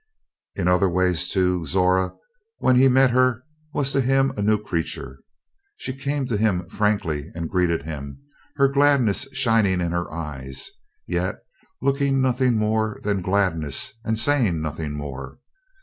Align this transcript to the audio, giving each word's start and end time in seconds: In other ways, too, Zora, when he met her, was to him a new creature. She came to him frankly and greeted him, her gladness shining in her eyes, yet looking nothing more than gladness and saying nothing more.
In 0.55 0.67
other 0.67 0.89
ways, 0.89 1.27
too, 1.27 1.63
Zora, 1.67 2.15
when 2.57 2.75
he 2.75 2.87
met 2.89 3.11
her, 3.11 3.43
was 3.71 3.91
to 3.91 4.01
him 4.01 4.33
a 4.35 4.41
new 4.41 4.57
creature. 4.57 5.19
She 5.77 5.93
came 5.93 6.25
to 6.25 6.37
him 6.37 6.67
frankly 6.69 7.29
and 7.35 7.47
greeted 7.47 7.83
him, 7.83 8.17
her 8.55 8.67
gladness 8.67 9.27
shining 9.31 9.79
in 9.79 9.91
her 9.91 10.11
eyes, 10.11 10.71
yet 11.05 11.43
looking 11.83 12.19
nothing 12.19 12.57
more 12.57 12.99
than 13.03 13.21
gladness 13.21 13.93
and 14.03 14.17
saying 14.17 14.59
nothing 14.59 14.93
more. 14.97 15.37